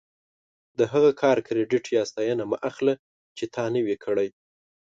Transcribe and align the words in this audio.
د 0.79 0.79
هغه 0.93 1.11
کار 1.21 1.37
کریډیټ 1.47 1.85
یا 1.97 2.03
ستاینه 2.11 2.43
مه 2.51 2.57
اخله 2.69 2.93
چې 3.37 3.45
تا 3.55 3.63
نه 3.73 3.81
وي 3.85 3.97
کړی. 4.05 4.29